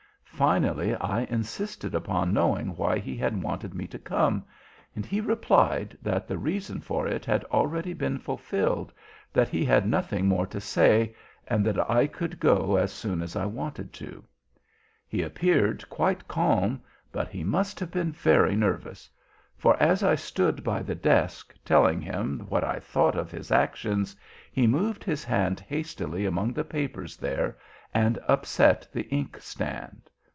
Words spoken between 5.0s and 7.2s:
he replied that the reason for